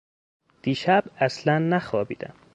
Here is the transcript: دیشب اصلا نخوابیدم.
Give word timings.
دیشب 0.61 1.03
اصلا 1.19 1.59
نخوابیدم. 1.59 2.33